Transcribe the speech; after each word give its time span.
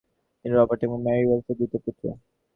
তিনি 0.39 0.53
রবার্ট 0.53 0.81
এবং 0.83 0.97
মেরি 1.05 1.23
ওয়েল্সের 1.27 1.55
দ্বিতীয় 1.59 1.81
পুত্র। 1.85 2.03